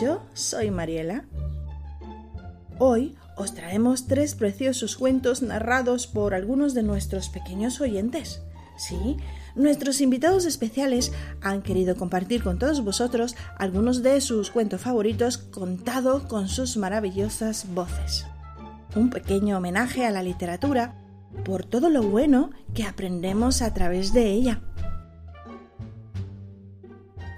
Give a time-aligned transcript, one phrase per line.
[0.00, 1.24] Yo soy Mariela.
[2.82, 8.40] Hoy os traemos tres preciosos cuentos narrados por algunos de nuestros pequeños oyentes.
[8.78, 9.18] Sí,
[9.54, 11.12] nuestros invitados especiales
[11.42, 17.66] han querido compartir con todos vosotros algunos de sus cuentos favoritos contado con sus maravillosas
[17.74, 18.24] voces.
[18.96, 20.94] Un pequeño homenaje a la literatura
[21.44, 24.62] por todo lo bueno que aprendemos a través de ella.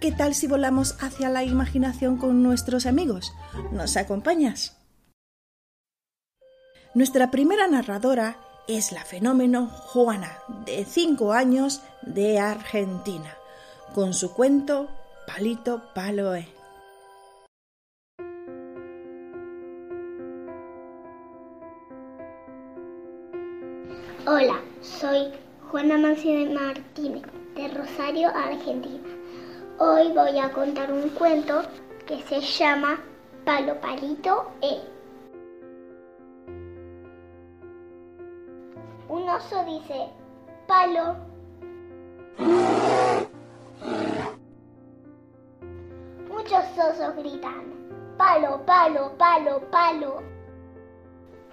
[0.00, 3.34] ¿Qué tal si volamos hacia la imaginación con nuestros amigos?
[3.70, 4.75] ¿Nos acompañas?
[6.96, 13.36] Nuestra primera narradora es la fenómeno Juana, de 5 años, de Argentina,
[13.94, 14.88] con su cuento
[15.26, 16.48] Palito Paloe.
[24.26, 25.34] Hola, soy
[25.70, 27.24] Juana Maxi Martínez,
[27.56, 29.06] de Rosario, Argentina.
[29.78, 31.60] Hoy voy a contar un cuento
[32.06, 32.98] que se llama
[33.44, 34.95] Palo Palito E.
[39.08, 40.08] Un oso dice,
[40.66, 41.14] palo.
[46.28, 47.72] Muchos osos gritan,
[48.18, 50.22] palo, palo, palo, palo.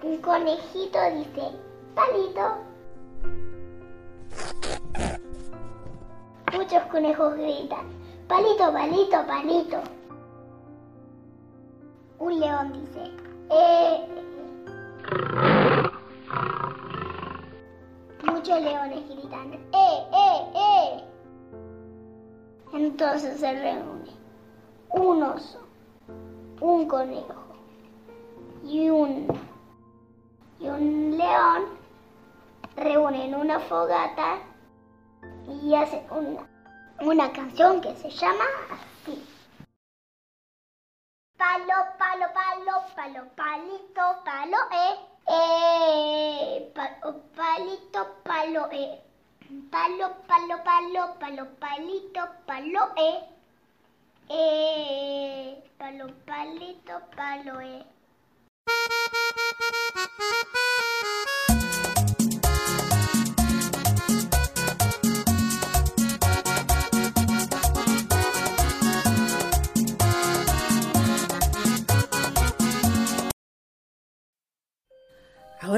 [0.02, 1.52] Un conejito dice,
[1.94, 2.58] palito.
[6.52, 7.86] Muchos conejos gritan,
[8.26, 9.80] palito, palito, palito.
[12.18, 13.12] Un león dice,
[13.50, 15.53] eh.
[18.44, 21.04] Muchos leones gritan, eh, eh, eh.
[22.74, 24.10] Entonces se reúne
[24.90, 25.66] un oso,
[26.60, 27.42] un conejo
[28.62, 29.26] y un,
[30.60, 31.62] y un león
[32.76, 34.40] reúnen una fogata
[35.48, 36.46] y hacen una,
[37.00, 39.26] una canción que se llama así.
[41.38, 45.13] Palo, palo, palo, palo, palito, palo, eh.
[45.36, 46.72] Eh,
[47.36, 49.00] palito, palo, eh.
[49.70, 53.18] Palo, palo, palo, palo, palito, palo, eh.
[54.28, 57.82] Eh, palo, palito, palo, eh.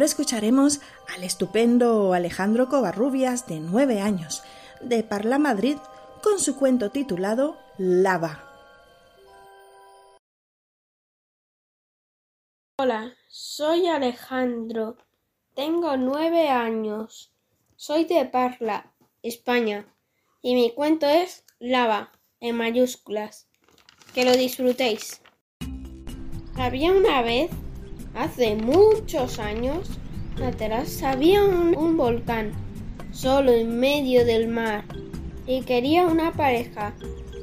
[0.06, 0.80] Escucharemos
[1.12, 4.44] al estupendo Alejandro Covarrubias, de 9 años,
[4.80, 5.78] de Parla Madrid,
[6.22, 8.40] con su cuento titulado Lava.
[12.78, 14.96] Hola, soy Alejandro.
[15.54, 17.32] Tengo nueve años.
[17.74, 19.92] Soy de Parla, España.
[20.40, 23.48] Y mi cuento es Lava, en mayúsculas.
[24.14, 25.20] Que lo disfrutéis.
[26.54, 27.50] Había una vez,
[28.16, 29.98] hace muchos años,
[30.42, 32.52] atrás había un, volcán,
[33.12, 34.84] solo en medio del mar.
[35.46, 36.92] Y quería una pareja.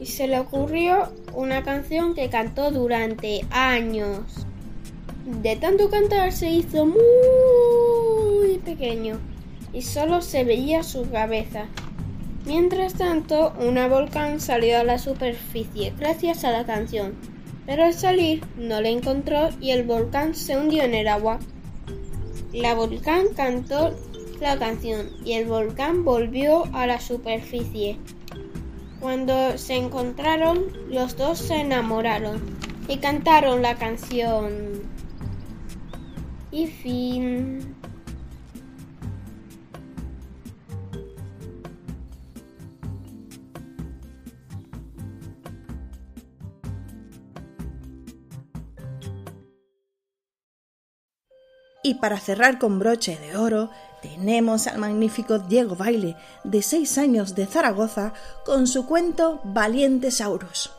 [0.01, 4.45] Y se le ocurrió una canción que cantó durante años.
[5.41, 9.19] De tanto cantar se hizo muy pequeño
[9.71, 11.67] y solo se veía su cabeza.
[12.45, 17.15] Mientras tanto, una volcán salió a la superficie gracias a la canción,
[17.65, 21.39] pero al salir no la encontró y el volcán se hundió en el agua.
[22.51, 23.95] La volcán cantó
[24.41, 27.97] la canción y el volcán volvió a la superficie.
[28.99, 32.41] Cuando se encontraron, los dos se enamoraron
[32.87, 34.81] y cantaron la canción.
[36.51, 37.72] Y fin.
[51.85, 53.69] Y para cerrar con broche de oro,
[54.01, 56.15] tenemos al magnífico Diego Baile,
[56.45, 58.13] de 6 años de Zaragoza,
[58.45, 60.71] con su cuento Valientes Auros.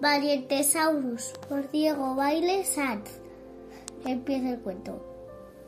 [0.00, 3.08] Valientes Auros, por Diego Baile Sanz.
[4.04, 5.13] Empieza el cuento.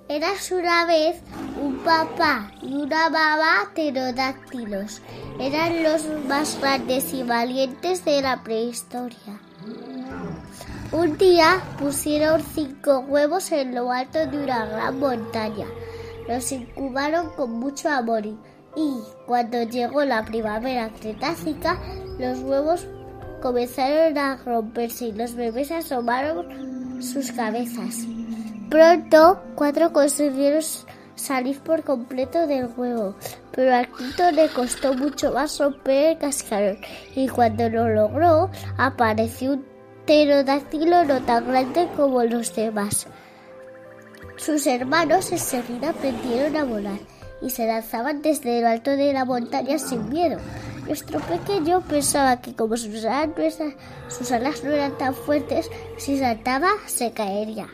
[0.08, 1.20] Eras una vez
[1.60, 5.02] un papá y una mamá pterodáctilos.
[5.40, 9.40] Eran los más grandes y valientes de la prehistoria.
[10.92, 15.66] Un día pusieron cinco huevos en lo alto de una gran montaña.
[16.28, 18.26] Los incubaron con mucho amor
[18.76, 21.80] y cuando llegó la primavera cretácica,
[22.16, 22.86] los huevos
[23.42, 28.06] comenzaron a romperse y los bebés asomaron sus cabezas.
[28.70, 30.62] Pronto, cuatro consiguieron
[31.14, 33.14] salir por completo del huevo,
[33.52, 36.78] pero al quinto le costó mucho más romper el cascarón
[37.14, 39.64] y cuando lo logró apareció un
[40.04, 43.06] pterodáctilo no tan grande como los demás.
[44.36, 46.98] Sus hermanos enseguida aprendieron a volar
[47.40, 50.38] y se lanzaban desde lo alto de la montaña sin miedo.
[50.86, 53.58] Nuestro pequeño pensaba que como sus alas,
[54.08, 57.68] sus alas no eran tan fuertes, si saltaba se caería.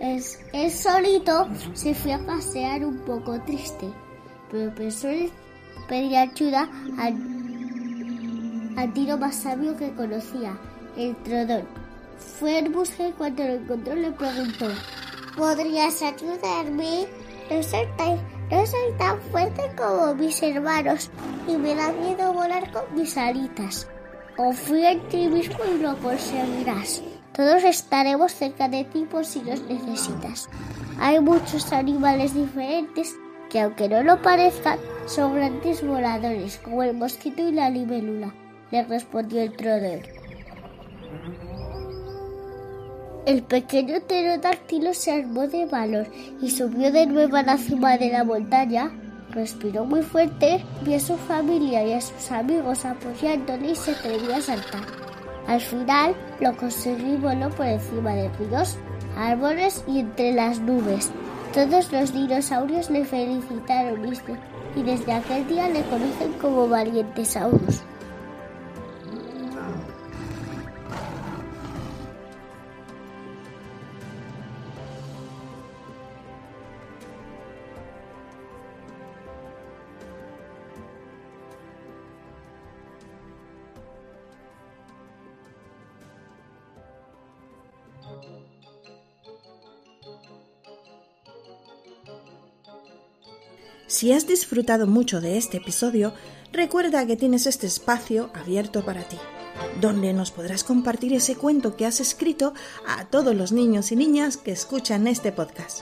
[0.00, 3.86] Él solito se fue a pasear un poco triste,
[4.50, 5.30] pero pensó en
[5.88, 7.16] pedir ayuda al,
[8.78, 10.58] al tiro más sabio que conocía,
[10.96, 11.64] el trodón.
[12.38, 14.68] Fue en busca y cuando lo encontró le preguntó,
[15.36, 17.06] ¿podrías ayudarme?
[17.50, 18.16] No soy, tan,
[18.50, 21.10] no soy tan fuerte como mis hermanos
[21.46, 23.86] y me da miedo volar con mis alitas.
[24.34, 27.02] Confía en ti mismo y lo conseguirás.
[27.34, 30.48] Todos estaremos cerca de ti por si los necesitas.
[30.98, 33.14] Hay muchos animales diferentes
[33.48, 38.32] que aunque no lo parezcan, son grandes voladores, como el mosquito y la libélula,
[38.70, 40.00] le respondió el trodor.
[43.26, 46.06] El pequeño pterodáctilo se armó de valor
[46.40, 48.90] y subió de nuevo a la cima de la montaña.
[49.30, 54.34] Respiró muy fuerte, vio a su familia y a sus amigos apoyándole y se atrevió
[54.34, 54.99] a saltar.
[55.50, 58.76] Al final lo conseguí voló por encima de ríos,
[59.16, 61.10] árboles y entre las nubes.
[61.52, 64.06] Todos los dinosaurios le felicitaron
[64.76, 67.80] y desde aquel día le conocen como Valientesaurus.
[93.90, 96.14] Si has disfrutado mucho de este episodio,
[96.52, 99.16] recuerda que tienes este espacio abierto para ti,
[99.80, 102.54] donde nos podrás compartir ese cuento que has escrito
[102.86, 105.80] a todos los niños y niñas que escuchan este podcast.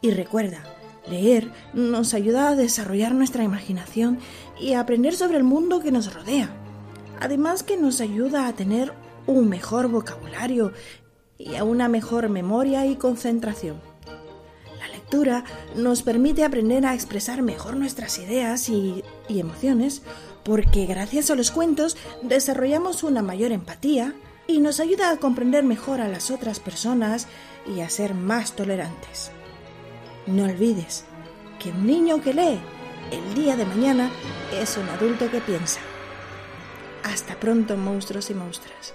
[0.00, 0.64] Y recuerda,
[1.08, 4.18] leer nos ayuda a desarrollar nuestra imaginación
[4.60, 6.50] y a aprender sobre el mundo que nos rodea.
[7.20, 8.92] Además que nos ayuda a tener
[9.28, 10.72] un mejor vocabulario
[11.38, 13.80] y a una mejor memoria y concentración
[15.74, 20.02] nos permite aprender a expresar mejor nuestras ideas y, y emociones
[20.44, 24.14] porque gracias a los cuentos desarrollamos una mayor empatía
[24.46, 27.26] y nos ayuda a comprender mejor a las otras personas
[27.66, 29.30] y a ser más tolerantes.
[30.26, 31.04] No olvides
[31.58, 32.60] que un niño que lee
[33.10, 34.10] el día de mañana
[34.52, 35.80] es un adulto que piensa.
[37.02, 38.94] Hasta pronto, monstruos y monstruas.